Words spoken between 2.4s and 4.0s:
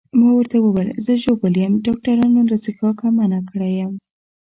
له څښاکه منع کړی یم.